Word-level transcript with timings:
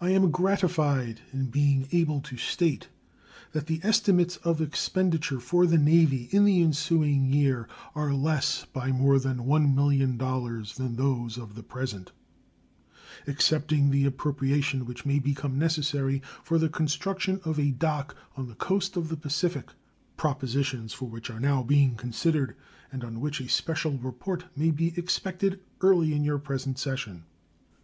I 0.00 0.10
am 0.10 0.32
gratified 0.32 1.20
in 1.32 1.50
being 1.50 1.86
able 1.92 2.20
to 2.20 2.36
state 2.36 2.88
that 3.52 3.68
the 3.68 3.78
estimates 3.84 4.38
of 4.38 4.60
expenditure 4.60 5.38
for 5.38 5.66
the 5.66 5.78
Navy 5.78 6.28
in 6.32 6.44
the 6.44 6.60
ensuing 6.60 7.26
year 7.26 7.68
are 7.94 8.12
less 8.12 8.64
by 8.64 8.90
more 8.90 9.20
than 9.20 9.46
$1,000,000 9.46 10.74
than 10.74 10.96
those 10.96 11.38
of 11.38 11.54
the 11.54 11.62
present, 11.62 12.10
excepting 13.24 13.88
the 13.92 14.04
appropriation 14.04 14.84
which 14.84 15.06
may 15.06 15.20
become 15.20 15.56
necessary 15.60 16.20
for 16.42 16.58
the 16.58 16.68
construction 16.68 17.40
of 17.44 17.56
a 17.56 17.70
dock 17.70 18.16
on 18.36 18.48
the 18.48 18.56
coast 18.56 18.96
of 18.96 19.10
the 19.10 19.16
Pacific, 19.16 19.70
propositions 20.16 20.92
for 20.92 21.08
which 21.08 21.30
are 21.30 21.38
now 21.38 21.62
being 21.62 21.94
considered 21.94 22.56
and 22.90 23.04
on 23.04 23.20
which 23.20 23.40
a 23.40 23.48
special 23.48 23.96
report 23.98 24.46
may 24.56 24.72
be 24.72 24.92
expected 24.98 25.60
early 25.82 26.12
in 26.14 26.24
your 26.24 26.40
present 26.40 26.80
session. 26.80 27.22